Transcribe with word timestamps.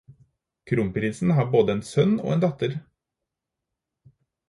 Kronprinsen 0.69 1.35
har 1.39 1.51
både 1.57 1.75
en 1.77 1.85
sønn 1.91 2.17
og 2.25 2.35
en 2.39 2.45
datter. 2.47 2.77